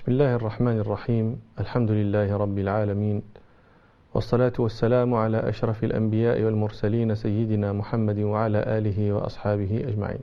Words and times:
بسم 0.00 0.12
الله 0.12 0.34
الرحمن 0.34 0.78
الرحيم 0.78 1.40
الحمد 1.60 1.90
لله 1.90 2.36
رب 2.36 2.58
العالمين 2.58 3.22
والصلاة 4.14 4.52
والسلام 4.58 5.14
على 5.14 5.48
أشرف 5.48 5.84
الأنبياء 5.84 6.42
والمرسلين 6.42 7.14
سيدنا 7.14 7.72
محمد 7.72 8.18
وعلى 8.18 8.58
آله 8.78 9.12
وأصحابه 9.12 9.84
أجمعين 9.88 10.20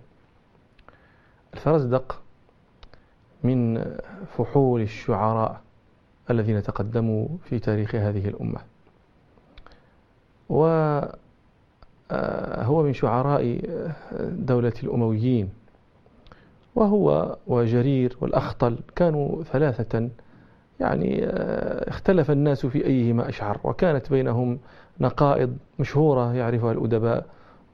الفرزدق 1.53 2.21
من 3.43 3.85
فحول 4.37 4.81
الشعراء 4.81 5.61
الذين 6.29 6.63
تقدموا 6.63 7.27
في 7.43 7.59
تاريخ 7.59 7.95
هذه 7.95 8.27
الأمة 8.27 8.59
وهو 10.49 11.13
من 12.83 12.93
شعراء 12.93 13.61
دولة 14.21 14.73
الأمويين 14.83 15.49
وهو 16.77 17.37
وجرير 17.47 18.17
والأخطل 18.21 18.79
كانوا 18.95 19.43
ثلاثة 19.43 20.09
يعني 20.79 21.25
آه، 21.25 21.89
اختلف 21.89 22.31
الناس 22.31 22.65
في 22.65 22.85
أيهما 22.85 23.29
أشعر 23.29 23.59
وكانت 23.63 24.09
بينهم 24.09 24.59
نقائض 24.99 25.57
مشهورة 25.79 26.33
يعرفها 26.33 26.71
الأدباء 26.71 27.25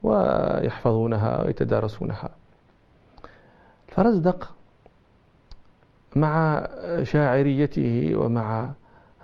ويحفظونها 0.02 1.42
ويتدارسونها. 1.42 2.30
فرزدق 3.88 4.54
مع 6.16 6.66
شاعريته 7.02 8.12
ومع 8.16 8.70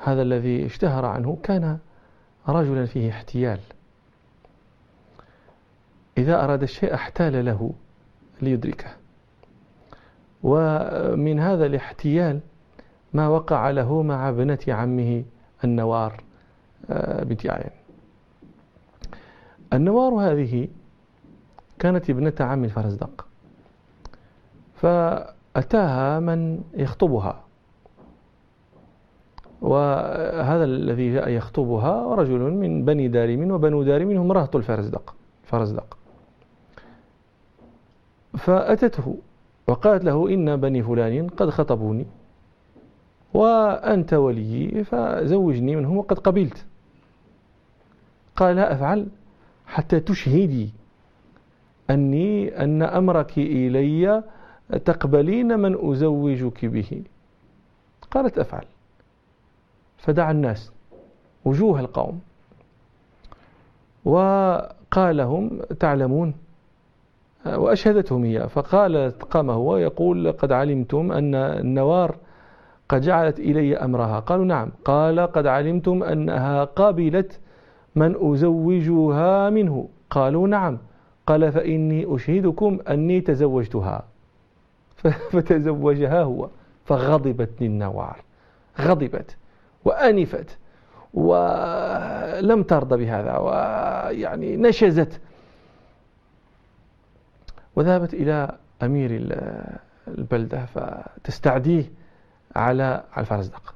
هذا 0.04 0.22
الذي 0.22 0.66
اشتهر 0.66 1.04
عنه 1.04 1.38
كان 1.42 1.78
رجلا 2.48 2.86
فيه 2.86 3.10
احتيال. 3.10 3.60
إذا 6.18 6.44
أراد 6.44 6.62
الشيء 6.62 6.94
احتال 6.94 7.44
له 7.44 7.72
ليدركه. 8.42 8.99
ومن 10.42 11.40
هذا 11.40 11.66
الاحتيال 11.66 12.40
ما 13.12 13.28
وقع 13.28 13.70
له 13.70 14.02
مع 14.02 14.28
ابنة 14.28 14.58
عمه 14.68 15.24
النوار 15.64 16.24
آه، 16.90 17.24
بنت 17.24 17.46
عين 17.46 17.70
النوار 19.72 20.14
هذه 20.14 20.68
كانت 21.78 22.10
ابنة 22.10 22.32
عم 22.40 22.64
الفرزدق 22.64 23.26
فأتاها 24.74 26.20
من 26.20 26.62
يخطبها. 26.74 27.44
وهذا 29.62 30.64
الذي 30.64 31.12
جاء 31.12 31.28
يخطبها 31.28 32.14
رجل 32.14 32.38
من 32.38 32.84
بني 32.84 33.08
دارم 33.08 33.50
وبنو 33.50 33.82
دارم 33.82 34.10
هم 34.10 34.32
رهط 34.32 34.56
الفرزدق 34.56 35.14
فرزدق. 35.44 35.98
فأتته 38.38 39.16
وقالت 39.70 40.04
له 40.04 40.34
إن 40.34 40.56
بني 40.56 40.82
فلان 40.82 41.28
قد 41.28 41.50
خطبوني 41.50 42.06
وأنت 43.34 44.14
ولي 44.14 44.84
فزوجني 44.84 45.76
منهم 45.76 45.96
وقد 45.96 46.18
قبلت. 46.18 46.66
قال 48.36 48.56
لا 48.56 48.72
أفعل 48.72 49.08
حتى 49.66 50.00
تشهدي 50.00 50.70
أني 51.90 52.62
أن 52.64 52.82
أمرك 52.82 53.38
إلي 53.38 54.22
تقبلين 54.84 55.58
من 55.58 55.90
أزوجك 55.90 56.64
به. 56.64 57.02
قالت 58.10 58.38
أفعل. 58.38 58.64
فدعا 59.98 60.30
الناس 60.30 60.72
وجوه 61.44 61.80
القوم 61.80 62.20
وقال 64.04 65.16
لهم 65.16 65.62
تعلمون 65.80 66.34
وأشهدتهم 67.46 68.24
إياه 68.24 68.46
فقال 68.46 69.12
قام 69.30 69.50
هو 69.50 69.76
يقول 69.76 70.32
قد 70.32 70.52
علمتم 70.52 71.12
أن 71.12 71.34
النوار 71.34 72.16
قد 72.88 73.00
جعلت 73.00 73.40
إلي 73.40 73.76
أمرها 73.76 74.20
قالوا 74.20 74.44
نعم 74.44 74.70
قال 74.84 75.20
قد 75.20 75.46
علمتم 75.46 76.02
أنها 76.02 76.64
قابلت 76.64 77.40
من 77.96 78.32
أزوجها 78.32 79.50
منه 79.50 79.88
قالوا 80.10 80.48
نعم 80.48 80.78
قال 81.26 81.52
فإني 81.52 82.14
أشهدكم 82.14 82.78
أني 82.88 83.20
تزوجتها 83.20 84.04
فتزوجها 85.32 86.22
هو. 86.22 86.48
فغضبت 86.84 87.62
النوار. 87.62 88.16
غضبت 88.80 89.36
وأنفت. 89.84 90.58
ولم 91.14 92.62
ترضى 92.62 92.96
بهذا. 92.96 93.36
ويعني 93.38 94.56
نشزت. 94.56 95.20
وذهبت 97.76 98.14
إلى 98.14 98.56
أمير 98.82 99.10
البلدة 100.08 100.66
فتستعديه 100.66 101.90
على 102.56 103.04
الفرزدق 103.18 103.74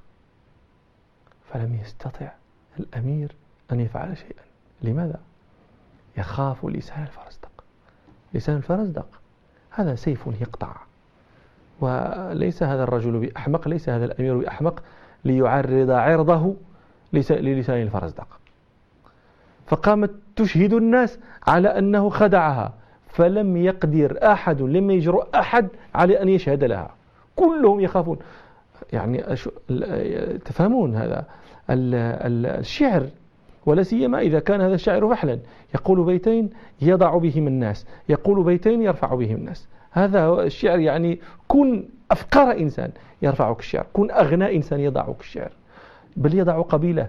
فلم 1.53 1.75
يستطع 1.75 2.33
الأمير 2.79 3.35
أن 3.73 3.81
يفعل 3.81 4.17
شيئا. 4.17 4.43
لماذا؟ 4.83 5.21
يخاف 6.17 6.67
لسان 6.67 7.03
الفرزدق 7.03 7.65
لسان 8.35 8.57
الفرزدق 8.57 9.07
هذا 9.71 9.95
سيف 9.95 10.27
يقطع. 10.41 10.77
وليس 11.81 12.63
هذا 12.63 12.83
الرجل 12.83 13.19
بأحمق 13.19 13.69
ليس 13.69 13.89
هذا 13.89 14.05
الأمير 14.05 14.39
بأحمق 14.39 14.83
ليعرض 15.25 15.91
عرضه 15.91 16.57
للسان 17.13 17.83
الفرزدق 17.83 18.41
فقامت 19.67 20.11
تشهد 20.37 20.73
الناس 20.73 21.19
على 21.47 21.69
أنه 21.69 22.11
خدعها. 22.11 22.73
فلم 23.15 23.57
يقدر 23.57 24.19
أحد 24.23 24.63
لم 24.63 24.91
يجرؤ 24.91 25.27
أحد 25.35 25.69
على 25.95 26.23
أن 26.23 26.29
يشهد 26.29 26.65
لها. 26.65 26.91
كلهم 27.37 27.81
يخافون. 27.81 28.19
يعني 28.93 29.19
تفهمون 30.45 30.95
هذا. 30.95 31.25
الشعر 31.71 33.07
ولا 33.67 33.83
سيما 33.83 34.21
إذا 34.21 34.41
كان 34.41 34.61
هذا 34.61 34.75
الشاعر 34.75 35.09
فحلا 35.09 35.39
يقول 35.75 36.05
بيتين 36.05 36.51
يضع 36.83 37.17
بهم 37.19 37.47
الناس 37.47 37.87
يقول 38.09 38.45
بيتين 38.45 38.83
يرفع 38.83 39.15
بهم 39.15 39.37
الناس. 39.37 39.69
هذا 39.91 40.43
الشعر 40.43 40.79
يعني 40.79 41.21
كن 41.49 41.85
أفقر 42.11 42.53
إنسان 42.53 42.91
يرفعك 43.23 43.59
الشعر 43.59 43.87
كن 43.93 44.11
أغنى 44.11 44.57
إنسان 44.57 44.81
يضعك 44.81 45.21
الشعر. 45.21 45.53
بل 46.17 46.35
يضع 46.35 46.61
قبيلة 46.61 47.09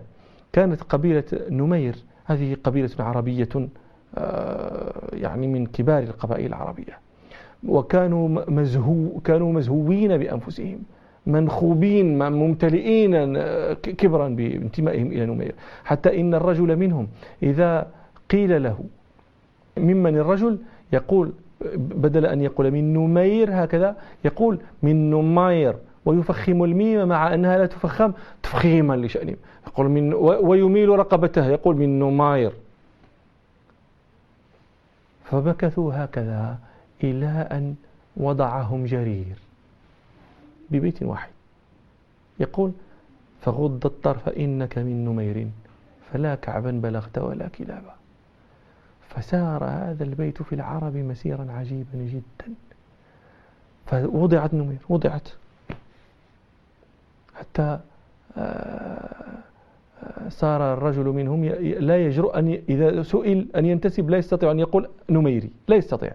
كانت 0.54 0.82
قبيلة 0.84 1.24
نمير. 1.50 1.96
هذه 2.26 2.58
قبيلة 2.64 2.90
عربية. 3.00 3.50
يعني 5.14 5.48
من 5.48 5.66
كبار 5.66 6.04
القبائل 6.04 6.46
العربية. 6.46 7.00
وكانوا 7.68 8.30
مزهو 8.48 9.20
كانوا 9.24 9.54
مزهوين 9.54 10.18
بأنفسهم 10.18 10.80
منخوبين 11.28 12.30
ممتلئين 12.32 13.36
آه، 13.38 13.74
كبرا 13.74 14.28
بانتمائهم 14.30 15.08
إلى 15.08 15.26
نمير. 15.26 15.56
حتى 15.84 16.22
إن 16.22 16.34
الرجل 16.34 16.76
منهم 16.76 17.08
إذا 17.44 17.88
قيل 18.30 18.64
له 18.64 18.80
ممن 19.78 20.18
الرجل 20.18 20.58
يقول 20.94 21.32
بدل 21.76 22.26
أن 22.26 22.42
يقول 22.42 22.72
من 22.72 22.94
نمير 22.94 23.50
هكذا 23.52 23.96
يقول 24.26 24.60
من 24.84 25.10
نمير. 25.10 25.76
ويفخم 26.06 26.64
الميم 26.64 27.08
مع 27.08 27.34
أنها 27.34 27.58
لا 27.58 27.66
تفخم 27.66 28.12
تفخيما 28.44 28.96
لشأنهم. 28.96 29.36
يقول 29.68 29.90
من 29.90 30.14
ويميل 30.14 30.90
رقبته 30.90 31.48
يقول 31.48 31.78
من 31.78 32.00
نمير. 32.00 32.52
فمكثوا 35.32 35.94
هكذا 36.04 36.60
إلى 37.04 37.48
أن 37.52 37.76
وضعهم 38.18 38.86
جرير 38.86 39.36
ببيت 40.70 41.04
واحد. 41.04 41.32
يقول 42.40 42.72
فغض 43.42 43.86
الطرف 43.86 44.30
إنك 44.30 44.78
من 44.78 45.06
نمير 45.06 45.48
فلا 46.12 46.36
كعبا 46.36 46.72
بلغت 46.72 47.18
ولا 47.18 47.48
كلابا. 47.48 47.96
فسار 49.10 49.64
هذا 49.64 50.04
البيت 50.04 50.42
في 50.42 50.56
العرب 50.56 50.96
مسيرا 50.96 51.52
عجيبا 51.52 51.88
جدا. 51.94 52.54
فوضعت 53.86 54.54
نمير 54.54 54.80
وضعت. 54.90 55.30
حتى 57.36 57.80
آه، 58.38 59.38
صار 60.30 60.74
الرجل 60.74 61.04
منهم 61.04 61.46
لا 61.80 62.06
يجرؤ 62.06 62.38
أن 62.40 62.62
إذا 62.70 63.04
سئل 63.04 63.48
أن 63.56 63.66
ينتسب 63.66 64.10
لا 64.10 64.18
يستطيع 64.18 64.52
أن 64.52 64.60
يقول 64.60 64.88
نميري 65.10 65.50
لا 65.68 65.76
يستطيع. 65.76 66.12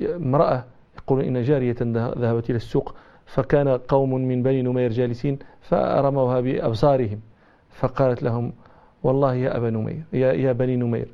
امرأة 0.00 0.64
يقول 0.96 1.22
إن 1.24 1.42
جارية 1.42 1.76
ذهبت 2.22 2.50
إلى 2.50 2.56
السوق 2.56 2.94
فكان 3.26 3.68
قوم 3.68 4.14
من 4.14 4.42
بني 4.42 4.62
نمير 4.62 4.90
جالسين 4.90 5.38
فرموها 5.60 6.40
بأبصارهم. 6.40 7.20
فقالت 7.70 8.22
لهم 8.22 8.52
والله 9.02 9.34
يا 9.34 9.56
أبا 9.56 9.70
نمير 9.70 10.02
يا, 10.12 10.32
يا 10.32 10.52
بني 10.52 10.76
نمير 10.76 11.08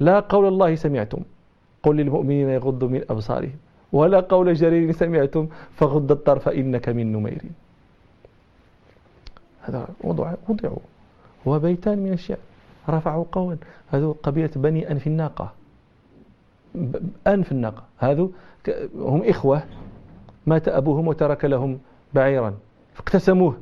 لا 0.00 0.20
قول 0.20 0.48
الله 0.48 0.74
سمعتم. 0.74 1.22
قل 1.82 1.96
للمؤمنين 1.96 2.48
يغضوا 2.48 2.88
من 2.88 3.02
أبصارهم. 3.10 3.58
ولا 3.92 4.20
قول 4.20 4.54
جرير 4.54 4.92
سمعتم 4.92 5.48
فغض 5.72 6.12
الطرف 6.12 6.48
إنك 6.48 6.88
من 6.88 7.12
نمير. 7.12 7.42
هذا 9.68 9.88
وضع 10.04 10.34
وضعوا 10.48 10.78
هو 11.48 11.58
بيتان 11.58 11.98
من 11.98 12.12
الشعر. 12.12 12.38
رفعوا 12.88 13.24
قولا. 13.32 13.56
هذو 13.90 14.16
قبيلة 14.22 14.50
بني 14.56 14.90
أنف 14.90 15.06
الناقة. 15.06 15.52
أنف 17.26 17.52
الناقة. 17.52 17.82
هذو 17.98 18.30
هم 18.94 19.22
إخوة. 19.24 19.62
مات 20.46 20.68
أبوهم 20.68 21.08
وترك 21.08 21.44
لهم 21.44 21.78
بعيرا. 22.14 22.54
فاقتسموه 22.94 23.56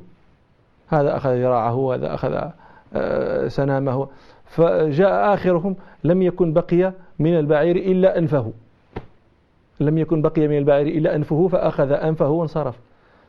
هذا 0.89 1.17
أخذ 1.17 1.31
ذراعه 1.31 1.75
وهذا 1.75 2.15
أخذ 2.15 2.51
آه، 2.95 3.49
سنامه. 3.49 4.09
فجاء 4.45 5.35
آخرهم 5.35 5.77
لم 6.05 6.23
يكن 6.23 6.53
بقي 6.53 6.93
من 7.19 7.39
البعير 7.39 7.77
إلا 7.77 8.19
أنفه. 8.19 8.53
لم 9.81 9.99
يكن 9.99 10.23
بقي 10.23 10.49
من 10.49 10.59
البعير 10.59 10.87
إلا 10.87 11.17
أنفه 11.17 11.49
فأخذ 11.49 11.91
أنفه 11.91 12.29
وانصرف. 12.29 12.79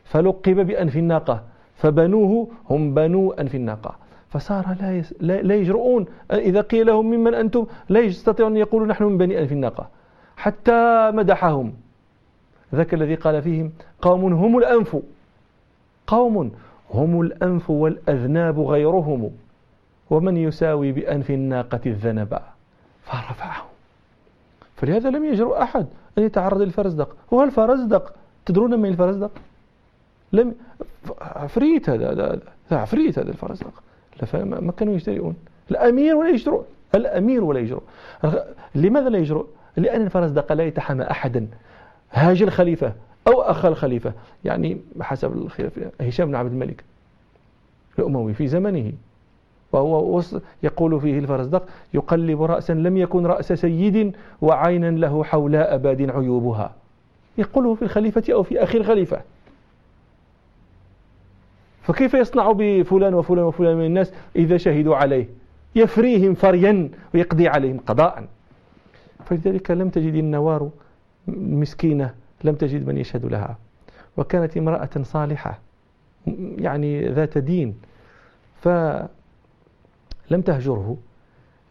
فلقب 0.04 0.56
بأنف 0.68 0.98
الناقة. 0.98 1.44
فبنوه 1.75 2.48
هم 2.69 2.94
بنو 2.94 3.31
أنف 3.31 3.56
الناقة. 3.56 3.95
فصار 4.30 4.75
لا, 4.81 4.98
يس 4.98 5.13
لا 5.22 5.56
يجرؤون. 5.56 6.06
إذا 6.31 6.62
قيل 6.62 6.88
لهم 6.88 7.06
ممن 7.06 7.33
أنتم 7.33 7.66
لا 7.89 8.00
يستطيعون 8.00 8.51
أن 8.51 8.57
يقولوا 8.57 8.88
نحن 8.88 9.04
من 9.04 9.18
بني 9.18 9.39
أنف 9.39 9.51
الناقة. 9.51 9.89
حتى 10.38 11.12
مدحهم. 11.13 11.74
ذاك 12.75 12.94
الذي 12.94 13.16
قال 13.16 13.42
فيهم 13.42 13.72
قوم 14.01 14.33
هم 14.33 14.57
الأنف. 14.57 14.98
قوم 16.07 16.51
هم 16.94 17.22
الأنف 17.22 17.69
والأذناب 17.69 18.60
غيرهم. 18.60 19.31
ومن 20.10 20.38
يساوي 20.38 20.92
بأنف 20.92 21.31
الناقة 21.31 21.80
الذنب؟ 21.86 22.39
فرفعه 23.04 23.66
فلهذا 24.75 25.10
لم 25.10 25.25
يجرؤ 25.25 25.62
أحد 25.62 25.86
أن 26.18 26.24
يتعرض 26.24 26.62
للفرزدق. 26.62 27.16
هو 27.33 27.44
الفرزدق 27.44 28.13
تدرون 28.45 28.80
من 28.80 28.89
الفرزدق؟ 28.89 29.31
لم 30.35 30.55
عفريت 31.21 31.89
هذا 31.89 32.11
هذا 32.11 32.41
عفريت 32.71 33.19
هذا 33.19 33.29
الفرزدق 33.29 33.83
ما 34.33 34.71
كانوا 34.71 34.93
يجترئون 34.93 35.35
الأمير 35.71 36.15
ولا 36.15 36.29
يجرؤ 36.29 36.63
الأمير 36.95 37.43
ولا 37.43 37.59
يجرؤ 37.59 37.81
لماذا 38.75 39.09
لا 39.09 39.17
يجرؤ 39.17 39.45
لأن 39.77 40.01
الفرزدق 40.01 40.53
لا 40.53 40.63
يتحمى 40.63 41.03
أحدا. 41.03 41.47
هاج 42.11 42.41
الخليفة 42.41 42.93
أو 43.27 43.41
أخ 43.41 43.65
الخليفة. 43.65 44.13
يعني 44.45 44.77
حسب 45.01 45.33
الخلافة 45.33 45.91
هشام 46.01 46.27
بن 46.27 46.35
عبد 46.35 46.51
الملك. 46.51 46.83
الأموي 47.99 48.33
في 48.33 48.47
زمنه. 48.47 48.91
وهو 49.71 50.21
يقول 50.63 51.01
فيه 51.01 51.19
الفرزدق 51.19 51.63
يقلب 51.93 52.41
رأسا 52.41 52.73
لم 52.73 52.97
يكن 52.97 53.25
رأس 53.25 53.53
سيد 53.53 54.15
وعينا 54.41 54.91
له 54.91 55.23
حولاء 55.23 55.77
باد 55.77 56.09
عيوبها. 56.09 56.71
يقوله 57.37 57.75
في 57.75 57.81
الخليفة 57.81 58.33
أو 58.33 58.43
في 58.43 58.63
أخي 58.63 58.77
الخليفة. 58.77 59.21
فكيف 61.85 62.13
يصنع 62.13 62.51
بفلان 62.51 63.13
وفلان 63.13 63.43
وفلان 63.43 63.77
من 63.77 63.85
الناس 63.85 64.13
إذا 64.35 64.57
شهدوا 64.57 64.95
عليه؟ 64.95 65.27
يفريهم 65.75 66.33
فريا 66.33 66.89
ويقضي 67.13 67.47
عليهم 67.47 67.79
قضاء. 67.79 68.27
فلذلك 69.25 69.71
لم 69.71 69.89
تجد 69.89 70.13
النوار 70.13 70.69
مسكينة 71.27 72.13
لم 72.43 72.55
تجد 72.55 72.87
من 72.87 72.97
يشهد 72.97 73.25
لها. 73.25 73.57
وكانت 74.17 74.57
امرأة 74.57 74.89
صالحة 75.01 75.59
يعني 76.57 77.09
ذات 77.09 77.37
دين 77.37 77.75
فلم 78.61 79.07
تهجره. 80.45 80.97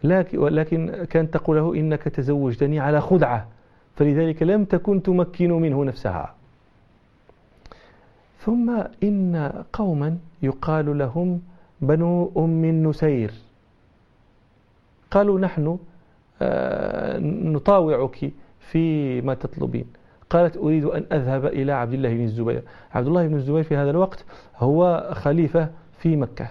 لكن 0.05 1.05
كانت 1.11 1.34
تقول 1.34 1.56
له 1.56 1.75
إنك 1.75 2.02
تزوجتني 2.02 2.81
على 2.81 3.00
خدعة 3.00 3.49
فلذلك 3.96 4.43
لم 4.43 4.64
تكن 4.64 5.02
تمكن 5.02 5.52
منه 5.52 5.84
نفسها. 5.84 6.34
ثم 8.44 8.82
إن 9.02 9.64
قوما 9.73 10.19
يقال 10.43 10.99
لهم 10.99 11.43
بنو 11.81 12.32
أم 12.37 12.64
النسير. 12.64 13.32
قالوا 15.11 15.41
نحن 15.41 15.79
آه، 16.43 17.19
نطاوعك 17.19 18.32
فيما 18.61 19.35
تطلبين. 19.35 19.87
قالت 20.31 20.56
أريد 20.56 20.85
أن 20.85 21.06
أذهب 21.12 21.46
إلى 21.46 21.73
عبد 21.73 21.93
الله 21.93 22.14
بن 22.14 22.23
الزبير. 22.23 22.62
عبد 22.93 23.06
الله 23.06 23.26
بن 23.26 23.35
الزبير 23.35 23.62
في 23.62 23.76
هذا 23.76 23.91
الوقت 23.91 24.25
هو 24.56 25.11
خليفة 25.14 25.70
في 25.99 26.17
مكة. 26.17 26.50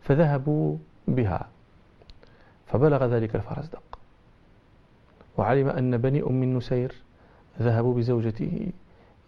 فذهبوا 0.00 0.76
بها. 1.08 1.48
فبلغ 2.66 3.04
ذلك 3.04 3.36
الفرزدق. 3.36 3.98
وعلم 5.36 5.68
أن 5.68 5.96
بني 5.96 6.22
أم 6.22 6.42
النسير 6.42 6.94
ذهبوا 7.60 7.94
بزوجته. 7.94 8.72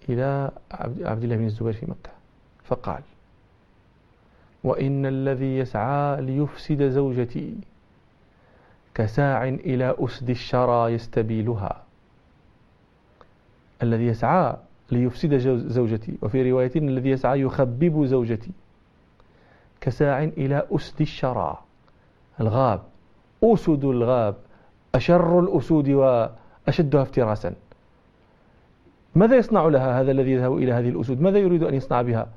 إلى 0.09 0.51
عبد 1.03 1.23
الله 1.23 1.37
بن 1.37 1.45
الزبير 1.45 1.73
في 1.73 1.87
مكة. 1.87 2.11
فقال 2.65 3.03
وإن 4.65 5.07
الذي 5.07 5.59
يسعى 5.59 6.23
ليفسد 6.23 6.89
زوجتي 6.89 7.55
كساع 8.95 9.45
إلى 9.45 9.95
أسد 9.99 10.31
الشرى 10.31 10.93
يستبيلها. 10.93 11.83
الذي 13.83 14.07
يسعى 14.07 14.57
ليفسد 14.91 15.37
زوجتي 15.69 16.19
وفي 16.23 16.51
رواية 16.51 16.73
الذي 16.77 17.11
يسعى 17.11 17.41
يخبب 17.41 18.05
زوجتي 18.05 18.51
كساع 19.81 20.25
إلى 20.25 20.67
أسد 20.71 21.01
الشرى. 21.01 21.59
الغاب 22.41 22.83
أسد 23.45 23.85
الغاب 23.85 24.35
أشر 24.95 25.41
الأسود 25.41 25.89
وأشدها 25.89 27.03
افتراسا. 27.03 27.55
ماذا 29.17 29.37
يصنع 29.37 29.67
لها 29.67 30.01
هذا 30.01 30.11
الذي 30.11 30.31
يذهب 30.31 30.57
إلى 30.57 30.73
هذه 30.73 30.89
الأسود؟ 30.89 31.21
ماذا 31.21 31.39
يريد 31.39 31.63
أن 31.63 31.75
يصنع 31.75 32.03
بها؟ 32.03 32.29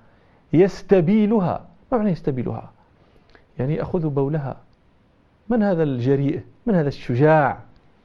يستبيلها. 0.54 1.66
ما 1.92 1.98
معنى 1.98 2.10
يستبيلها؟ 2.12 2.72
يعني 3.60 3.76
يأخذ 3.76 4.10
بولها. 4.10 4.58
من 5.50 5.64
هذا 5.64 5.84
الجريء؟ 5.84 6.42
من 6.66 6.76
هذا 6.76 6.88
الشجاع؟ 6.88 7.60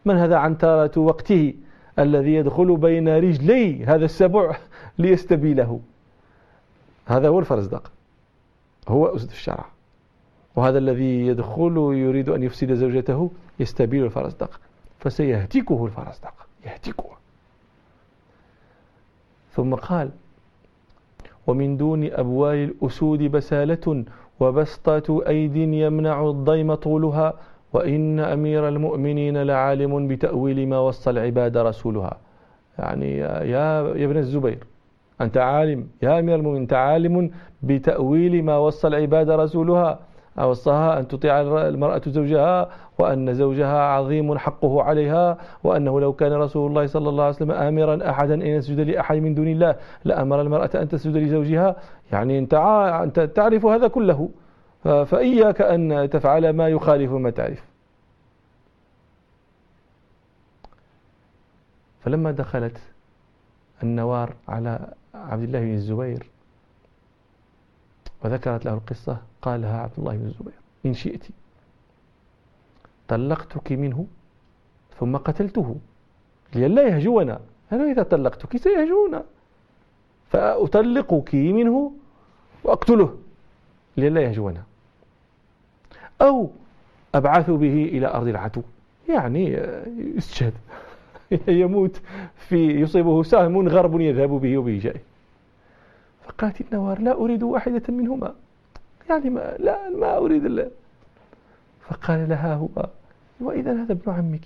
من 0.05 0.17
هذا 0.17 0.37
عنترة 0.37 0.91
وقته 0.97 1.55
الذي 1.99 2.35
يدخل 2.35 2.77
بين 2.77 3.09
رجلي 3.09 3.85
هذا 3.85 4.05
السبع 4.05 4.57
ليستبيله؟ 4.99 5.81
هذا 7.07 7.29
هو 7.29 7.39
الفرزدق 7.39 7.93
هو 8.89 9.07
أسد 9.07 9.31
الشرع. 9.31 9.65
وهذا 10.57 10.79
الذي 10.79 11.27
يدخل 11.27 11.77
يريد 11.95 12.29
أن 12.29 12.43
يفسد 12.43 12.73
زوجته 12.73 13.31
يستبيل 13.61 14.05
الفرزدق 14.05 14.61
فسيهتكه 14.99 15.87
الفرزدق 15.87 16.35
يهتكه. 16.67 17.04
ثم 19.55 19.75
قال 19.75 20.09
ومن 21.47 21.77
دون 21.77 22.05
أبوال 22.13 22.59
الأسود 22.71 23.23
بسالة 23.23 24.05
وبسطة 24.41 25.23
أيد 25.29 25.57
يمنع 25.57 26.17
الضيم 26.31 26.75
طولها 26.75 27.35
وإن 27.73 28.21
أمير 28.21 28.69
المؤمنين 28.69 29.37
لعالم 29.43 30.09
بتأويل 30.09 30.69
ما 30.69 30.79
وصى 30.79 31.11
العباد 31.11 31.57
رسولها. 31.57 32.17
يعني 32.79 33.19
يا, 33.19 33.33
يا 33.55 33.81
ابن 34.05 34.17
الزبير 34.17 34.59
أنت 35.21 35.37
عالم 35.37 35.87
يا 36.03 36.19
أمير 36.19 36.35
المؤمنين 36.35 36.63
أنت 36.63 36.73
عالم 36.73 37.31
بتأويل 37.63 38.45
ما 38.45 38.57
وصى 38.59 38.87
العباد 38.89 39.31
رسولها. 39.31 39.99
أوصاها 40.39 40.99
أن 41.01 41.09
تطيع 41.09 41.41
المرأة 41.41 42.03
زوجها 42.07 42.69
وأن 42.99 43.35
زوجها 43.35 43.79
عظيم 43.83 44.39
حقه 44.39 44.83
عليها 44.83 45.39
وأنه 45.65 46.01
لو 46.01 46.13
كان 46.13 46.33
رسول 46.33 46.71
الله 46.71 46.87
صلى 46.87 47.09
الله 47.09 47.25
عليه 47.25 47.35
وسلم 47.35 47.51
آمرا 47.51 48.11
أحدا 48.11 48.35
أن 48.35 48.47
يسجد 48.47 48.81
لأحد 48.81 49.17
من 49.17 49.35
دون 49.35 49.49
الله 49.49 49.77
لأمر 50.05 50.41
المرأة 50.41 50.71
أن 50.75 50.89
تسجد 50.89 51.17
لزوجها 51.17 51.77
يعني 52.13 52.39
أنت, 52.39 53.31
تعرف 53.35 53.67
هذا 53.67 53.89
كله. 53.89 54.29
فإياك 54.85 55.61
أن 55.61 56.09
تفعل 56.13 56.51
ما 56.51 56.69
يخالف 56.69 57.13
ما 57.13 57.31
تعرف. 57.31 57.65
فلما 62.01 62.31
دخلت 62.31 62.79
النوار 63.83 64.33
على 64.49 64.89
عبد 65.15 65.43
الله 65.43 65.61
بن 65.61 65.75
الزبير 65.75 66.27
وذكرت 68.25 68.65
له 68.65 68.75
القصة 68.75 69.19
قال 69.43 69.63
لها 69.63 69.81
عبد 69.81 69.93
الله 69.99 70.17
بن 70.17 70.27
الزبير 70.27 70.55
إن 70.87 70.95
شئت 70.95 71.25
طلقتك 73.09 73.73
منه 73.73 74.07
ثم 75.01 75.17
قتلته 75.17 75.77
لئلا 76.55 76.83
يهجونا. 76.83 77.41
أنا 77.73 77.93
إذا 77.93 78.03
طلقتك 78.03 78.57
سيهجونا 78.57 79.25
فأطلقك 80.31 81.35
منه 81.35 81.93
وأقتله 82.65 83.19
لئلا 83.97 84.21
يهجونا. 84.21 84.63
أو 86.21 86.51
أبعث 87.15 87.51
به 87.51 87.85
إلى 87.85 88.07
أرض 88.07 88.29
العدو 88.29 88.63
يعني 89.09 89.59
يستشهد 90.17 90.53
يموت 91.49 92.01
في 92.37 92.81
يصيبه 92.81 93.23
سهم 93.23 93.69
غرب 93.69 94.01
يذهب 94.01 94.31
به 94.31 94.59
وبه 94.59 94.79
جائه 94.79 95.01
فقالت 96.25 96.61
النوار 96.61 97.01
لا 97.01 97.13
أريد 97.13 97.43
واحدة 97.43 97.83
منهما. 97.89 98.35
يعني 99.11 99.31
ما 99.31 99.57
لا 99.59 99.89
ما 99.89 100.17
أريد 100.17 100.45
الله 100.45 100.71
فقال 101.89 102.29
لها 102.29 102.55
هو 102.55 102.89
وإذا 103.41 103.83
هذا 103.83 103.93
ابن 103.93 104.13
عمك 104.13 104.45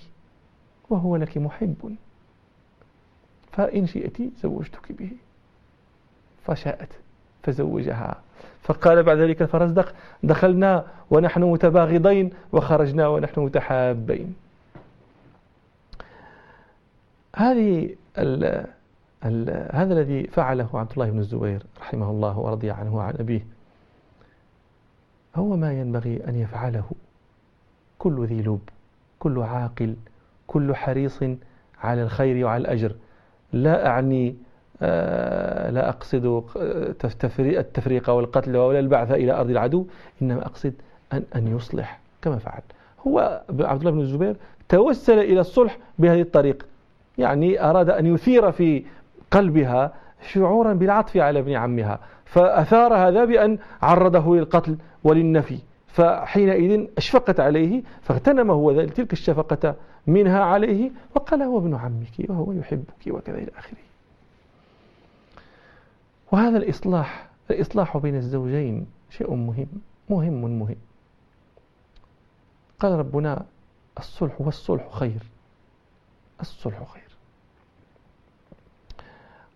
وهو 0.91 1.17
لك 1.17 1.39
محب. 1.39 1.97
فإن 3.53 3.87
شئت 3.87 4.17
زوجتك 4.43 4.93
به. 4.93 5.11
فشاءت 6.47 6.89
فزوجها. 7.43 8.23
فقال 8.63 9.03
بعد 9.03 9.17
ذلك 9.19 9.43
الفرزدق 9.43 9.95
دخلنا 10.23 10.87
ونحن 11.11 11.43
متباغضين 11.43 12.31
وخرجنا 12.53 13.09
ونحن 13.09 13.41
متحابين. 13.41 14.35
هذه 17.37 17.97
هذا 19.23 19.95
الذي 19.95 20.27
فعله 20.27 20.69
عبد 20.75 20.93
الله 20.93 21.11
بن 21.11 21.19
الزبير 21.19 21.63
رحمه 21.81 22.11
الله 22.11 22.39
ورضي 22.39 22.71
عنه 22.71 22.97
وعن 22.97 23.15
أبيه. 23.19 23.47
هو 25.37 25.57
ما 25.57 25.73
ينبغي 25.73 26.21
أن 26.29 26.35
يفعله. 26.35 26.85
كل 27.99 28.27
ذي 28.27 28.43
لب 28.43 28.61
كل 29.19 29.39
عاقل 29.39 29.97
كل 30.47 30.75
حريص 30.75 31.23
على 31.83 32.03
الخير 32.03 32.47
وعلى 32.47 32.61
الأجر. 32.61 32.95
لا 33.53 33.87
أعني 33.87 34.37
آه، 34.83 35.71
لا 35.71 35.89
أقصد 35.89 36.45
التفريق 37.41 38.11
والقتل 38.11 38.57
ولا 38.57 38.79
البعث 38.79 39.11
إلى 39.11 39.33
أرض 39.33 39.51
العدو 39.51 39.87
إنما 40.23 40.47
أقصد 40.47 40.75
أن, 41.13 41.25
أن 41.37 41.57
يصلح 41.57 42.01
كما 42.23 42.39
فعل. 42.39 42.63
هو 43.07 43.43
عبد 43.61 43.81
الله 43.81 43.91
بن 43.91 44.01
الزبير 44.01 44.37
توسل 44.69 45.19
إلى 45.19 45.41
الصلح 45.41 45.79
بهذه 45.99 46.21
الطريقة 46.21 46.67
يعني 47.19 47.71
أراد 47.71 47.91
أن 47.91 48.07
يثير 48.07 48.53
في 48.53 48.85
قلبها 49.31 49.95
شعورا 50.33 50.73
بالعطف 50.73 51.17
على 51.17 51.39
ابن 51.39 51.53
عمها. 51.53 51.99
فأثار 52.25 52.95
هذا 52.95 53.25
بأن 53.25 53.59
عرضه 53.83 54.37
للقتل 54.37 54.79
وللنفي. 55.05 55.59
فحينئذ 55.87 56.87
أشفقت 56.97 57.41
عليه 57.41 57.83
فاغتنم 58.03 58.51
هو 58.51 58.87
تلك 58.87 59.13
الشفقة 59.13 59.75
منها 60.07 60.41
عليه 60.41 60.91
وقال 61.15 61.43
هو 61.43 61.59
ابن 61.59 61.75
عمك 61.75 62.31
وهو 62.31 62.53
يحبك 62.53 63.07
وكذا 63.07 63.39
إلى 63.39 63.51
آخره. 63.59 63.79
وهذا 66.33 66.57
الإصلاح 66.57 67.29
الإصلاح 67.51 67.97
بين 67.97 68.17
الزوجين 68.17 68.87
شيء 69.11 69.35
مهم 69.35 69.69
مهم 70.11 70.59
مهم. 70.59 70.77
قال 72.81 72.93
ربنا 72.93 73.45
الصلح 73.99 74.41
والصلح 74.41 74.91
خير. 74.91 75.23
الصلح 76.41 76.93
خير. 76.93 77.08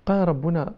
قال 0.06 0.28
ربنا 0.28 0.72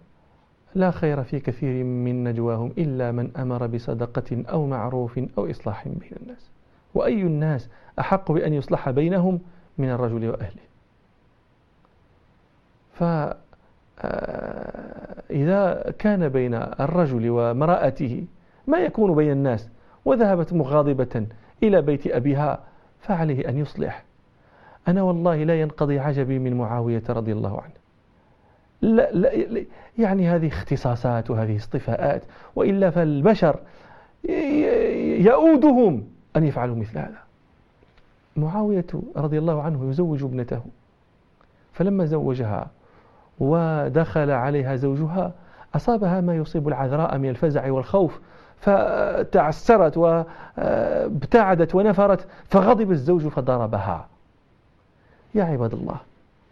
لا 0.74 0.90
خير 0.90 1.22
في 1.22 1.40
كثير 1.40 1.84
من 1.84 2.24
نجواهم 2.24 2.72
إلا 2.78 3.12
من 3.12 3.36
أمر 3.36 3.66
بصدقة 3.66 4.44
أو 4.50 4.66
معروف 4.66 5.20
أو 5.38 5.50
إصلاح 5.50 5.88
بين 5.88 6.12
الناس. 6.22 6.50
وأي 6.94 7.22
الناس 7.22 7.68
أحق 7.98 8.32
بأن 8.32 8.52
يصلح 8.54 8.90
بينهم 8.90 9.40
من 9.78 9.90
الرجل 9.90 10.28
وأهله؟ 10.28 10.64
فإذا 12.94 13.38
آه، 15.88 15.90
كان 15.90 16.28
بين 16.28 16.54
الرجل 16.54 17.30
ومرأته 17.30 18.24
ما 18.66 18.78
يكون 18.78 19.14
بين 19.14 19.30
الناس 19.32 19.68
وذهبت 20.04 20.52
مغاضبة 20.52 21.26
إلى 21.62 21.82
بيت 21.82 22.06
أبيها 22.06 22.58
فعليه 23.00 23.48
أن 23.48 23.58
يصلح. 23.58 24.04
أنا 24.88 25.02
والله 25.02 25.44
لا 25.44 25.60
ينقضي 25.60 25.98
عجبي 25.98 26.38
من 26.38 26.54
معاوية 26.54 27.02
رضي 27.08 27.32
الله 27.32 27.60
عنه. 27.60 27.83
لا 28.84 29.12
لا 29.12 29.64
يعني 29.98 30.28
هذه 30.28 30.48
اختصاصات 30.48 31.30
وهذه 31.30 31.56
اصطفاءات 31.56 32.22
وإلا 32.56 32.90
فالبشر 32.90 33.56
يؤودهم 35.20 36.04
أن 36.36 36.44
يفعلوا 36.44 36.76
مثل 36.76 36.98
هذا. 36.98 37.18
معاوية 38.36 38.86
رضي 39.16 39.38
الله 39.38 39.62
عنه 39.62 39.90
يزوج 39.90 40.22
ابنته 40.22 40.60
فلما 41.72 42.04
زوجها 42.04 42.66
ودخل 43.38 44.30
عليها 44.30 44.76
زوجها 44.76 45.32
أصابها 45.74 46.20
ما 46.20 46.36
يصيب 46.36 46.68
العذراء 46.68 47.18
من 47.18 47.28
الفزع 47.28 47.70
والخوف 47.70 48.20
فتعسرت 48.60 49.96
وابتعدت 49.96 51.74
ونفرت 51.74 52.26
فغضب 52.48 52.90
الزوج 52.90 53.26
فضربها. 53.26 54.08
يا 55.34 55.44
عباد 55.44 55.74
الله 55.74 55.96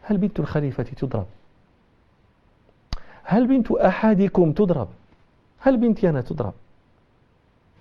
هل 0.02 0.16
بنت 0.16 0.40
الخليفة 0.40 0.82
تضرب؟ 0.82 1.26
هل 3.24 3.46
بنت 3.46 3.70
أحدكم 3.70 4.52
تضرب؟ 4.52 4.88
هل 5.58 5.76
بنتي 5.76 6.08
أنا 6.08 6.20
تضرب؟ 6.20 6.52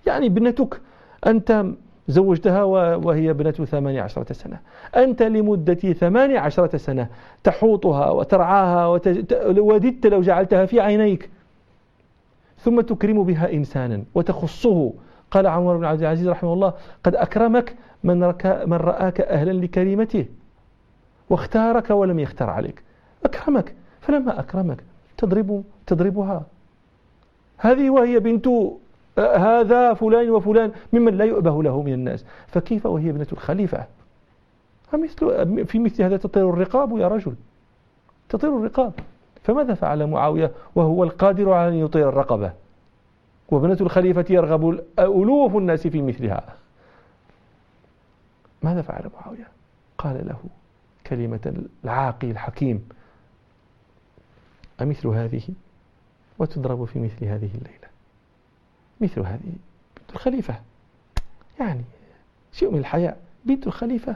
يعني 0.08 0.28
ابنتك 0.28 0.82
أنت 1.28 1.66
زوجتها 2.08 2.64
وهي 2.64 3.30
ابنة 3.30 3.52
ثمانية 3.52 4.02
عشرة 4.02 4.34
سنة. 4.34 4.60
أنت 4.96 5.24
لمدة 5.24 5.74
ثمانية 5.74 6.40
عشرة 6.40 6.78
سنة 6.78 7.08
تحوطها 7.44 8.10
وترعاها 8.10 8.88
وددت 8.88 10.08
لو 10.08 10.22
جعلتها 10.22 10.66
في 10.66 10.80
عينيك. 10.82 11.30
ثم 12.60 12.82
تكرم 12.82 13.24
بها 13.24 13.54
إنسانا 13.54 14.04
وتخصه. 14.16 14.94
قال 15.32 15.48
عمر 15.48 15.78
بن 15.78 15.86
عبد 15.86 16.02
العزيز 16.02 16.30
رحمه 16.30 16.54
الله 16.54 16.74
قد 17.04 17.16
أكرمك 17.16 17.76
من, 18.04 18.20
من 18.66 18.74
رآك 18.74 19.22
أهلا 19.22 19.52
لكريمته 19.52 20.26
واختارك 21.30 21.90
ولم 21.90 22.20
يختار 22.20 22.50
عليك. 22.50 22.84
أكرمك 23.26 23.76
فلما 24.02 24.40
أكرمك 24.40 24.84
تضرب 25.22 25.64
تضربها. 25.88 26.44
هذه 27.58 27.90
وهي 27.90 28.20
بنت 28.20 28.48
هذا 29.18 29.94
فلان 29.94 30.30
وفلان 30.30 30.72
ممن 30.94 31.18
لا 31.18 31.26
يؤبه 31.26 31.64
له 31.64 31.82
من 31.82 31.94
الناس. 31.94 32.26
فكيف 32.48 32.86
وهي 32.86 33.10
ابنة 33.10 33.28
الخليفة؟ 33.32 33.86
مثل 34.94 35.66
في 35.66 35.80
مثل 35.80 36.04
هذا 36.04 36.18
تطير 36.18 36.50
الرقاب 36.50 36.98
يا 36.98 37.08
رجل. 37.08 37.36
تطير 38.30 38.58
الرقاب. 38.58 38.94
فماذا 39.44 39.74
فعل 39.74 40.08
معاوية 40.08 40.52
وهو 40.76 41.04
القادر 41.04 41.52
على 41.52 41.70
أن 41.70 41.74
يطير 41.74 42.10
الرقبة؟ 42.10 42.52
وابنة 43.50 43.78
الخليفة 43.82 44.26
يرغب 44.30 44.80
ألوف 45.00 45.56
الناس 45.56 45.88
في 45.88 46.02
مثلها. 46.02 46.44
ماذا 48.64 48.82
فعل 48.82 49.10
معاوية؟ 49.20 49.48
قال 49.98 50.28
له 50.28 50.38
كلمة 51.08 51.64
العاقل 51.84 52.30
الحكيم. 52.30 52.88
أمثل 54.82 55.08
هذه؟ 55.08 55.42
وتضرب 56.40 56.86
في 56.86 57.00
مثل 57.00 57.26
هذه 57.26 57.50
الليلة. 57.56 57.88
مثل 59.02 59.22
هذه 59.22 59.54
بنت 59.98 60.10
الخليفة. 60.14 60.56
يعني 61.60 61.82
شيء 62.54 62.72
من 62.72 62.80
الحياء 62.80 63.18
بنت 63.46 63.68
الخليفة. 63.68 64.16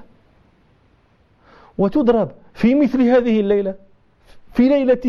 وتضرب 1.78 2.32
في 2.54 2.76
مثل 2.76 3.02
هذه 3.02 3.40
الليلة. 3.40 3.76
في 4.54 4.70
ليلة 4.70 5.02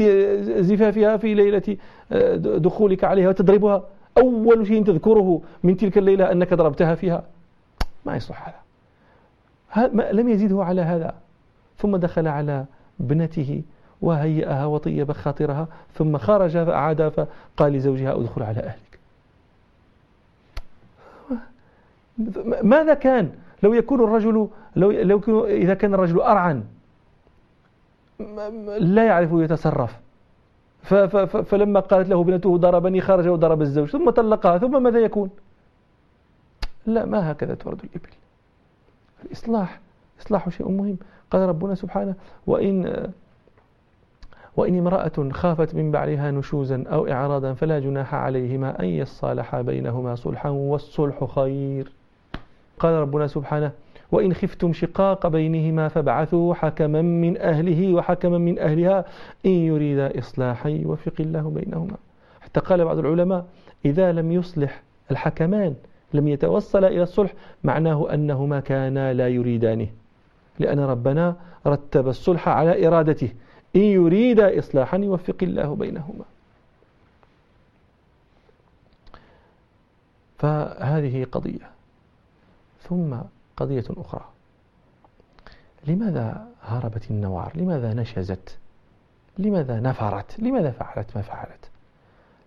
زفافها 0.63 1.17
في 1.17 1.35
ليلة 1.35 1.77
آه، 2.13 2.37
دخولك 2.37 3.05
عليها 3.05 3.29
وتضربها. 3.29 3.85
أول 4.19 4.67
شيء 4.67 4.85
تذكره 4.85 5.43
من 5.63 5.77
تلك 5.77 5.99
الليلة 5.99 6.33
أنك 6.33 6.55
ضربتها 6.55 6.95
فيها. 6.95 7.25
ما 8.07 8.17
يصلح 8.17 8.63
هذا. 9.69 10.13
لم 10.13 10.29
يزيده 10.29 10.65
على 10.65 10.81
هذا. 10.81 11.15
ثم 11.79 11.97
دخل 11.97 12.29
على 12.29 12.65
ابنته 13.01 13.63
وهيئها 14.03 14.67
وطيب 14.67 15.13
خاطرها 15.13 15.69
ثم 15.95 16.19
خرج 16.19 16.51
فأعاد 16.51 17.09
فقال 17.09 17.73
لزوجها 17.73 18.13
ادخل 18.13 18.43
على 18.43 18.61
أهلك. 18.61 18.99
ماذا 22.63 22.95
كان؟ 22.95 23.33
لو 23.63 23.75
يكون 23.75 24.05
الرجل 24.05 24.49
لو 24.77 24.91
لو 24.91 25.19
يكون 25.19 25.51
إذا 25.51 25.75
كان 25.75 25.95
الرجل 25.95 26.21
أرعن 26.21 26.65
لا 28.79 29.07
يعرف 29.07 29.31
يتصرف. 29.33 29.97
فلما 31.45 31.81
قالت 31.81 32.09
له 32.09 32.21
ابنته 32.21 32.57
ضربني. 32.57 33.01
خرج 33.01 33.29
وضرب 33.29 33.63
الزوج 33.63 33.89
ثم 33.89 34.11
طلقها 34.11 34.59
ثم 34.59 34.83
ماذا 34.83 34.99
يكون؟ 34.99 35.31
لا 36.87 37.05
ما 37.05 37.33
هكذا 37.33 37.55
تورد 37.55 37.81
الإبل. 37.85 38.09
الإصلاح 39.25 39.81
إصلاح 40.21 40.49
شيء 40.49 40.69
مهم. 40.69 40.97
قال 41.31 41.49
ربنا 41.49 41.75
سبحانه 41.75 42.15
وإن 42.47 43.07
وإن 44.57 44.79
امرأة 44.79 45.31
خافت 45.33 45.75
من 45.75 45.91
بعلها 45.91 46.31
نشوزا 46.31 46.85
أو 46.93 47.09
إعراضا 47.09 47.53
فلا 47.53 47.79
جناح 47.79 48.15
عليهما 48.15 48.81
أن 48.81 48.87
يصالحا 48.87 49.63
بينهما 49.63 50.15
صلحا 50.15 50.49
والصلح 50.49 51.25
خير. 51.25 51.93
قال 52.79 52.95
ربنا 52.95 53.27
سبحانه 53.27 53.71
وإن 54.13 54.35
خفتم 54.35 54.73
شقاق 54.73 55.27
بينهما 55.27 55.89
فابعثوا 55.89 56.55
حكما 56.55 57.03
من 57.03 57.39
أهله 57.39 57.95
وحكما 57.95 58.39
من 58.39 58.59
أهلها 58.59 59.05
إن 59.47 59.51
يريد 59.51 59.99
إصلاحا 59.99 60.69
يوفق 60.69 61.15
الله 61.21 61.51
بينهما. 61.51 61.97
حتى 62.41 62.61
قال 62.61 62.85
بعض 62.85 62.99
العلماء 62.99 63.47
إذا 63.85 64.13
لم 64.13 64.33
يصلح 64.33 64.83
الحكمان 65.11 65.75
لم 66.15 66.29
يتوصل 66.29 66.85
إلى 66.85 67.03
الصلح 67.03 67.33
معناه 67.65 68.15
أنهما 68.15 68.61
كانا 68.61 69.13
لا 69.13 69.29
يريدانه. 69.29 69.89
لأن 70.59 70.81
ربنا 70.81 71.37
رتب 71.67 72.09
الصلح 72.09 72.49
على 72.49 72.87
إرادته. 72.87 73.29
إن 73.77 73.81
يريد 73.81 74.41
إصلاحا 74.41 74.99
يوفق 74.99 75.37
الله 75.43 75.77
بينهما. 75.77 76.25
فهذه 80.39 81.25
قضية. 81.33 81.71
ثم 82.83 83.17
قضية 83.57 83.85
أخرى. 83.91 84.25
لماذا 85.87 86.47
هربت 86.63 87.11
النوار؟ 87.11 87.53
لماذا 87.55 87.95
نشزت؟ 87.95 88.59
لماذا 89.39 89.81
نفرت؟ 89.81 90.41
لماذا 90.41 90.71
فعلت 90.71 91.17
ما 91.17 91.23
فعلت؟ 91.23 91.71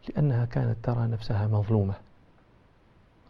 لأنها 0.10 0.46
كانت 0.46 0.76
ترى 0.84 1.08
نفسها 1.08 1.48
مظلومة. 1.48 1.94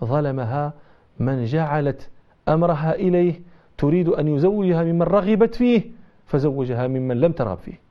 ظلمها 0.03 0.73
من 1.19 1.45
جعلت 1.45 2.09
أمرها 2.47 2.95
إليه. 2.95 3.41
تريد 3.77 4.09
أن 4.09 4.27
يزوجها 4.27 4.83
ممن 4.83 5.01
رغبت 5.01 5.55
فيه 5.55 5.91
فزوجها 6.27 6.87
ممن 6.87 7.21
لم 7.21 7.31
ترغب 7.31 7.57
فيه. 7.57 7.88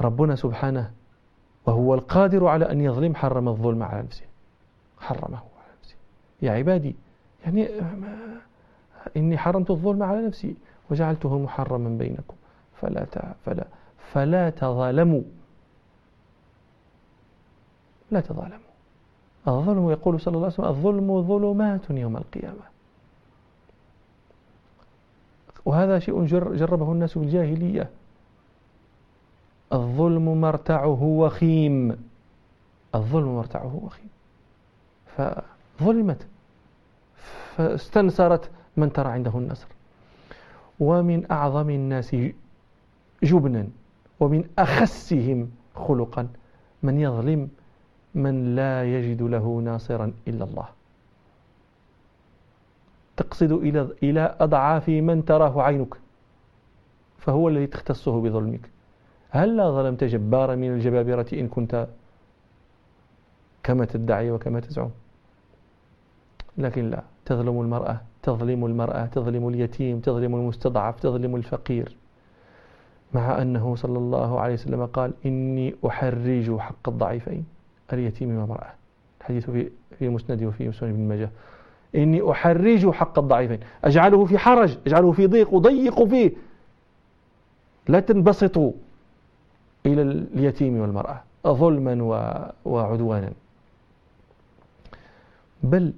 ربنا 0.00 0.36
سبحانه 0.36 0.90
وهو 1.66 1.94
القادر 1.94 2.46
على 2.46 2.70
أن 2.70 2.80
يظلم 2.80 3.14
حرم 3.14 3.48
الظلم 3.48 3.82
على 3.82 4.02
نفسه. 4.02 4.24
حرمه 5.00 5.36
على 5.38 5.72
نفسه. 5.80 5.94
يا 6.42 6.52
عبادي 6.52 6.96
يعني 7.44 7.68
إني 9.16 9.38
حرمت 9.38 9.70
الظلم 9.70 10.02
على 10.02 10.26
نفسي 10.26 10.56
وجعلته 10.90 11.38
محرما 11.38 11.98
بينكم. 11.98 12.34
فلا 12.80 13.06
فلا 13.44 13.66
فلا 14.12 14.50
تظالموا 14.50 15.22
لا 18.10 18.20
تظالموا 18.20 18.68
الظلم 19.48 19.90
يقول 19.90 20.20
صلى 20.20 20.34
الله 20.34 20.44
عليه 20.44 20.54
وسلم 20.54 20.68
الظلم 20.68 21.22
ظلمات 21.22 21.90
يوم 21.90 22.16
القيامة. 22.16 22.62
وهذا 25.64 25.98
شيء 25.98 26.24
جربه 26.56 26.92
الناس 26.92 27.12
في 27.12 27.16
الجاهلية. 27.16 27.90
الظلم 29.72 30.40
مرتعه 30.40 31.02
وخيم. 31.02 32.04
الظلم 32.94 33.36
مرتعه 33.36 33.80
وخيم. 33.84 34.08
فظلمت. 35.16 36.26
فاستنصرت 37.56 38.50
من 38.76 38.92
ترى 38.92 39.08
عنده 39.08 39.38
النصر. 39.38 39.66
ومن 40.80 41.30
أعظم 41.30 41.70
الناس 41.70 42.16
جبنا. 43.22 43.68
ومن 44.20 44.44
أخسهم 44.58 45.50
خلقا. 45.74 46.28
من 46.82 47.00
يظلم 47.00 47.48
من 48.14 48.54
لا 48.56 48.84
يجد 48.84 49.22
له 49.22 49.60
ناصرا 49.64 50.12
إلا 50.28 50.44
الله. 50.44 50.68
تقصد 53.16 53.52
إلى 54.02 54.36
أضعاف 54.40 54.88
من 54.88 55.24
تراه 55.24 55.62
عينك. 55.62 55.94
فهو 57.18 57.48
الذي 57.48 57.66
تختصه 57.66 58.20
بظلمك. 58.20 58.70
هل 59.30 59.56
لا 59.56 59.70
ظلمت 59.70 60.04
جبارا 60.04 60.54
من 60.54 60.72
الجبابرة 60.72 61.26
إن 61.32 61.48
كنت 61.48 61.88
كما 63.62 63.84
تدعي 63.84 64.30
وكما 64.30 64.60
تزعم؟ 64.60 64.90
لكن 66.58 66.90
لا 66.90 67.02
تظلم 67.24 67.60
المرأة 67.60 68.00
تظلم 68.22 68.66
المرأة 68.66 69.06
تظلم 69.06 69.48
اليتيم 69.48 70.00
تظلم 70.00 70.34
المستضعف 70.34 71.00
تظلم 71.00 71.36
الفقير. 71.36 71.96
مع 73.14 73.42
أنه 73.42 73.76
صلى 73.76 73.98
الله 73.98 74.40
عليه 74.40 74.54
وسلم 74.54 74.86
قال 74.86 75.12
إني 75.26 75.74
أحرج 75.86 76.58
حق 76.58 76.88
الضعيفين 76.88 77.44
اليتيم 77.92 78.38
والمرأة. 78.38 78.72
الحديث 79.20 79.50
في 79.50 79.70
في 79.98 80.08
مسند 80.08 80.42
وفي 80.42 80.68
مسند 80.68 80.94
بن 80.94 81.08
ماجه. 81.08 81.30
إني 81.94 82.30
أحرج 82.30 82.90
حق 82.90 83.18
الضعيفين. 83.18 83.60
أجعله 83.84 84.24
في 84.24 84.38
حرج 84.38 84.78
أجعله 84.86 85.12
في 85.12 85.26
ضيق 85.26 85.54
أضيق 85.54 86.04
فيه. 86.04 86.32
لا 87.88 88.00
تنبسطوا. 88.00 88.72
إلى 89.86 90.02
اليتيم 90.02 90.80
والمرأة 90.80 91.22
ظلما 91.46 92.02
وعدوانا. 92.64 93.32
بل 95.62 95.92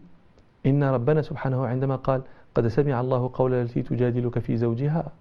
إن 0.67 0.85
ربنا 0.85 1.23
سبحانه 1.23 1.67
عندما 1.67 1.97
قال 1.97 2.23
قد 2.55 2.69
سمع 2.69 3.01
الله 3.01 3.31
قول 3.35 3.55
التي 3.55 3.83
تجادلك 3.83 4.39
في 4.39 4.57
زوجها 4.57 5.13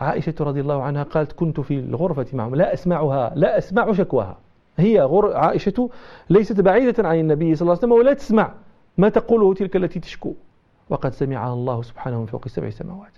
عائشة 0.00 0.34
رضي 0.40 0.60
الله 0.60 0.82
عنها 0.82 1.02
قالت 1.02 1.32
كنت 1.32 1.60
في 1.60 1.78
الغرفة 1.78 2.26
معهم 2.32 2.54
لا 2.54 2.72
أسمعها 2.72 3.32
لا 3.34 3.58
أسمع 3.58 3.92
شكواها 3.92 4.38
هي 4.76 5.00
غر... 5.00 5.36
عائشة 5.36 5.90
ليست 6.30 6.60
بعيدة 6.60 7.08
عن 7.08 7.18
النبي 7.18 7.54
صلى 7.54 7.62
الله 7.62 7.72
عليه 7.72 7.78
وسلم 7.78 7.92
ولا 7.92 8.12
تسمع 8.12 8.54
ما 8.98 9.08
تقوله 9.08 9.54
تلك 9.54 9.76
التي 9.76 10.00
تشكو. 10.00 10.34
وقد 10.90 11.12
سمعها 11.14 11.54
الله 11.54 11.82
سبحانه 11.82 12.20
من 12.20 12.26
فوق 12.26 12.42
السبع 12.46 12.70
سماوات. 12.70 13.12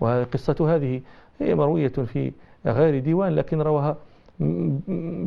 وقصة 0.00 0.74
هذه 0.74 1.00
هي 1.40 1.54
مروية 1.54 1.88
في 1.88 2.32
غير 2.66 2.98
ديوان 2.98 3.34
لكن 3.34 3.62
رواها 3.62 3.96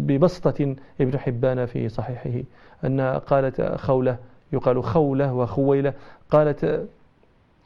ببسطة 0.07 0.75
ابن 1.01 1.19
حبان 1.19 1.65
في 1.65 1.89
صحيحه. 1.89 2.43
أن 2.85 3.01
قالت 3.01 3.61
خولة 3.61 4.17
يقال 4.53 4.83
خولة 4.83 5.33
وخويلة 5.33 5.93
قالت 6.29 6.87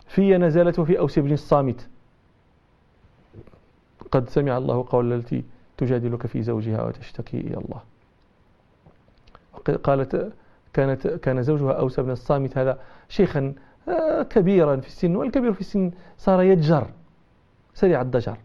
في 0.08 0.38
نزلت 0.38 0.80
في 0.80 1.00
أوس 1.00 1.20
بن 1.20 1.34
الصامت. 1.34 1.90
قد 4.12 4.30
سمع 4.30 4.58
الله 4.58 4.86
قول 4.90 5.14
التي 5.14 5.44
تجادلك 5.78 6.28
في 6.28 6.42
زوجها 6.42 6.84
وتشتكي 6.84 7.38
إلى 7.38 7.58
الله. 7.58 7.82
قالت 9.84 10.32
كانت 10.74 11.08
كان 11.08 11.44
زوجها 11.44 11.72
أوس 11.72 12.00
بن 12.00 12.12
الصامت 12.12 12.58
هذا 12.58 12.80
شيخا 13.10 13.54
آه، 13.90 14.24
كبيرا 14.24 14.76
في 14.76 14.88
السن 14.88 15.16
والكبير 15.16 15.54
في 15.54 15.62
السن 15.62 15.92
صار 16.18 16.42
يتجر 16.42 16.88
سريع 17.74 18.02
الضجر. 18.02 18.38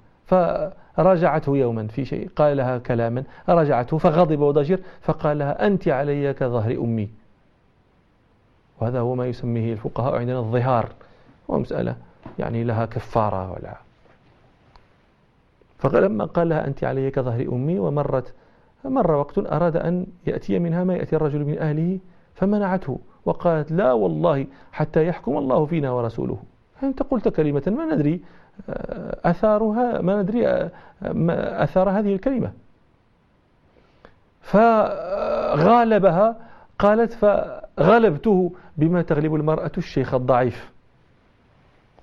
فراجعته 0.97 1.57
يوما 1.57 1.87
في 1.87 2.05
شيء 2.05 2.31
قال 2.37 2.57
لها 2.57 2.79
كلاما 2.79 3.25
راجعته 3.49 3.99
فغضب 3.99 4.41
وضجر 4.41 4.79
فقال 5.01 5.39
لها 5.39 5.67
أنت 5.67 5.89
علي 5.89 6.35
كظهر 6.35 6.73
أمي. 6.73 7.09
وهذا 8.81 9.01
هو 9.01 9.15
ما 9.15 9.27
يسميه 9.27 9.73
الفقهاء 9.73 10.15
عندنا 10.15 10.39
الظهار 10.39 10.89
ومسألة 11.49 11.97
يعني 12.39 12.65
لها 12.65 12.87
كفارة 12.87 13.53
ولا. 13.53 13.77
فلما 15.79 16.25
قال 16.25 16.49
لها 16.49 16.67
أنت 16.67 16.85
علي 16.85 17.11
كظهر 17.11 17.41
أمي 17.41 17.79
ومرت 17.79 18.33
مر 18.85 19.11
وقت 19.11 19.39
أراد 19.39 19.77
أن 19.77 20.07
يأتي 20.27 20.59
منها 20.59 20.85
ما 20.85 20.95
يأتي 20.95 21.17
الرجل 21.17 21.45
من 21.45 21.59
أهله 21.59 21.99
فمنعته 22.35 22.99
وقالت 23.25 23.73
لا 23.73 23.93
والله 23.93 24.47
حتى 24.73 25.07
يحكم 25.07 25.37
الله 25.37 25.67
فينا 25.67 25.91
ورسوله. 25.91 26.39
أنت 26.83 27.03
قلت 27.03 27.29
كلمة 27.29 27.63
ما 27.67 27.95
ندري 27.95 28.21
أثارها 29.25 30.01
ما 30.01 30.23
ندري 30.23 30.71
أثار 31.63 31.91
هذه 31.91 32.15
الكلمة. 32.15 32.53
فغالبها 34.43 36.37
قالت 36.79 37.13
فغلبته 37.13 38.53
بما 38.77 39.03
تغلب 39.03 39.35
المرأة 39.35 39.73
الشيخ 39.79 40.15
الضعيف. 40.15 40.71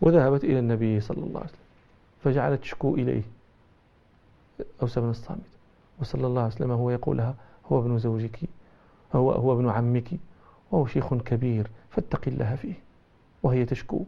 وذهبت 0.02 0.44
إلى 0.44 0.60
النبي 0.60 1.00
صلى 1.00 1.18
الله 1.18 1.39
عليه 1.39 1.50
وسلم 1.50 1.60
فجعلت 2.24 2.62
تشكو 2.62 2.96
إليه. 2.96 3.24
أوس 4.82 5.00
بن 5.00 5.10
الصامت. 5.10 5.39
وصلى 6.02 6.28
الله 6.28 6.42
عليه 6.42 6.54
وسلم 6.54 6.72
هو 6.72 6.89
يقول 6.89 7.18
لها 7.18 7.36
هو 7.72 7.80
ابن 7.80 7.98
زوجك 7.98 8.39
هو, 9.16 9.32
هو 9.32 9.54
ابن 9.54 9.70
عمك 9.70 10.10
وهو 10.72 10.86
شيخ 10.86 11.13
كبير 11.13 11.68
فاتق 11.89 12.22
الله 12.28 12.56
فيه 12.56 12.74
وهي 13.44 13.66
تشكو. 13.66 14.06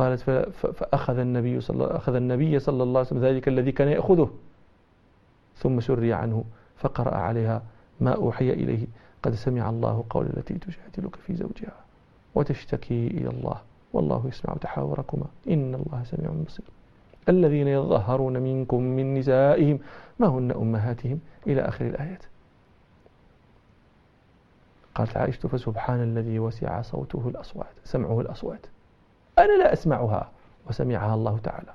قالت 0.00 0.20
فأخذ 0.50 1.18
النبي 1.18 1.60
صلى 1.60 1.84
أخذ 1.84 2.14
النبي 2.14 2.58
صلى 2.58 2.82
الله 2.82 2.98
عليه 2.98 3.08
وسلم 3.08 3.24
ذلك 3.24 3.48
الذي 3.48 3.72
كان 3.72 3.88
يأخذه. 3.88 4.30
ثم 5.56 5.80
سري 5.80 6.12
عنه 6.12 6.44
فقرأ 6.76 7.14
عليها 7.14 7.62
ما 8.00 8.14
أوحي 8.14 8.50
إليه. 8.50 8.86
قد 9.22 9.34
سمع 9.34 9.70
الله 9.70 10.04
قول 10.10 10.26
التي 10.26 10.54
تجادلك 10.54 11.16
في 11.16 11.34
زوجها 11.34 11.76
وتشتكي 12.34 13.06
إلى 13.06 13.30
الله. 13.30 13.60
والله 13.92 14.24
يسمع 14.28 14.54
تحاوركما. 14.54 15.26
إن 15.48 15.74
الله 15.74 16.02
سميع 16.04 16.30
بصير. 16.46 16.64
الذين 17.28 17.68
يظهرون 17.68 18.38
منكم 18.38 18.82
من 18.82 19.14
نسائهم 19.14 19.78
ما 20.18 20.26
هن 20.26 20.50
أمهاتهم؟ 20.50 21.20
إلى 21.46 21.60
آخر 21.60 21.86
الآيات. 21.86 22.22
قالت 24.94 25.16
عائشة 25.16 25.48
فسبحان 25.48 26.02
الذي 26.02 26.38
وسع 26.38 26.82
صوته 26.82 27.28
الأصوات 27.28 27.74
سمعه 27.84 28.20
الأصوات. 28.20 28.66
أنا 29.44 29.62
لا 29.62 29.72
أسمعها. 29.72 30.28
وسمعها 30.68 31.14
الله 31.14 31.38
تعالى. 31.38 31.72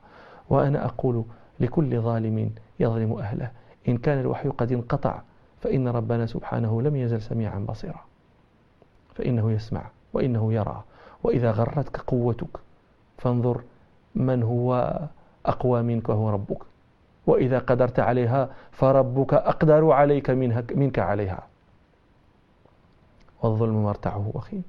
وأنا 0.49 0.85
أقول 0.85 1.23
لكل 1.59 2.01
ظالم 2.01 2.51
يظلم 2.79 3.13
أهله. 3.13 3.51
إن 3.87 3.97
كان 3.97 4.19
الوحي 4.19 4.49
قد 4.49 4.71
انقطع 4.71 5.21
فإن 5.61 5.87
ربنا 5.87 6.25
سبحانه 6.25 6.81
لم 6.81 6.95
يزل 6.95 7.21
سميعا 7.21 7.59
بصيرا. 7.59 8.01
فإنه 9.15 9.51
يسمع 9.51 9.81
وإنه 10.13 10.53
يرى. 10.53 10.83
وإذا 11.23 11.51
غرتك 11.51 11.97
قوتك 11.97 12.59
فانظر 13.17 13.61
من 14.15 14.43
هو 14.43 14.99
أقوى 15.45 15.81
منك 15.81 16.09
وهو 16.09 16.29
ربك. 16.29 16.63
وإذا 17.27 17.59
قدرت 17.59 17.99
عليها 17.99 18.49
فربك 18.71 19.33
أقدر 19.33 19.91
عليك 19.91 20.29
منك 20.75 20.99
عليها. 20.99 21.43
والظلم 23.43 23.83
مرتعه 23.83 24.31
وخيم 24.33 24.63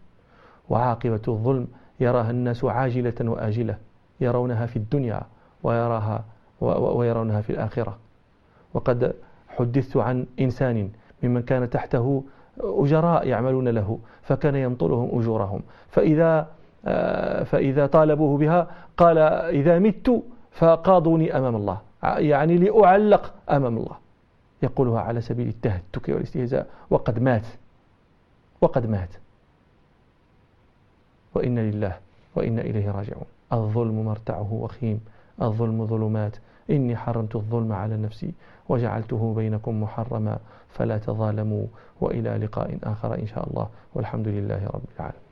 وعاقبة 0.68 1.22
الظلم 1.28 1.66
يراها 2.00 2.30
الناس 2.30 2.64
عاجلة 2.64 3.14
وآجلة 3.20 3.76
يرونها 4.20 4.66
في 4.66 4.76
الدنيا 4.76 5.20
ويراها 5.62 6.24
ويرونها 6.60 7.40
في 7.40 7.50
الآخرة. 7.50 7.96
وقد 8.74 9.14
حدثت 9.48 9.96
عن 9.96 10.26
إنسان 10.40 10.90
ممن 11.22 11.42
كان 11.42 11.70
تحته 11.70 12.24
أجراء 12.60 13.26
يعملون 13.28 13.68
له 13.68 13.98
فكان 14.22 14.56
ينطلهم 14.56 15.18
أجورهم. 15.20 15.62
فإذا 15.90 16.46
آه، 16.88 17.44
فإذا 17.44 17.86
طالبوه 17.86 18.38
بها 18.38 18.70
قال 18.96 19.18
إذا 19.18 19.78
مت 19.78 20.22
فقاضوني 20.50 21.38
أمام 21.38 21.56
الله 21.56 21.80
يعني 22.02 22.58
لأعلق 22.58 23.34
أمام 23.50 23.76
الله. 23.76 23.96
يقولها 24.62 25.00
على 25.00 25.20
سبيل 25.20 25.48
التهتك 25.48 26.08
والاستهزاء 26.08 26.66
وقد 26.90 27.18
مات 27.18 27.46
وقد 28.60 28.86
مات. 28.90 29.08
وإن 31.36 31.58
لله 31.58 31.94
وإن 32.36 32.58
إليه 32.58 32.90
راجعون. 32.90 33.28
الظلم 33.52 34.04
مرتعه 34.04 34.52
وخيم 34.52 35.00
الظلم 35.42 35.86
ظلمات. 35.86 36.36
إني 36.70 36.96
حرمت 36.96 37.36
الظلم 37.36 37.72
على 37.72 37.96
نفسي 37.96 38.32
وجعلته 38.68 39.34
بينكم 39.34 39.82
محرما. 39.82 40.38
فلا 40.68 40.98
تظالموا 40.98 41.66
وإلى 42.00 42.30
لقاء 42.36 42.78
آخر 42.82 43.14
إن 43.14 43.26
شاء 43.26 43.48
الله. 43.48 43.68
والحمد 43.94 44.28
لله 44.28 44.66
رب 44.66 44.84
العالمين. 44.96 45.25